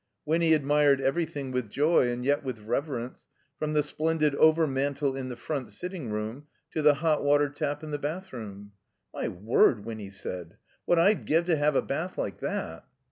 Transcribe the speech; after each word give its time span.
Winny 0.25 0.53
admired 0.55 0.99
everything 0.99 1.51
with 1.51 1.69
joy 1.69 2.07
and 2.09 2.25
yet 2.25 2.43
with 2.43 2.59
reverence, 2.61 3.27
from 3.59 3.73
the 3.73 3.83
splendid 3.83 4.33
overmantel 4.33 5.15
in 5.15 5.29
the 5.29 5.35
front 5.35 5.69
sitting 5.71 6.09
room 6.09 6.47
to 6.71 6.81
the 6.81 6.95
hot 6.95 7.23
water 7.23 7.47
tap 7.49 7.83
in 7.83 7.91
the 7.91 7.99
bathroom. 7.99 8.71
"My 9.13 9.27
word," 9.27 9.85
Winny 9.85 10.09
said, 10.09 10.57
"what 10.85 10.97
I'd 10.97 11.25
give 11.27 11.45
to 11.45 11.55
have 11.55 11.75
a 11.75 11.83
bath 11.83 12.17
like 12.17 12.39
that!" 12.39 12.83